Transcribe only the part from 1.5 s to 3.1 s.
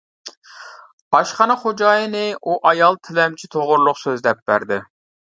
خوجايىنى ئۇ ئايال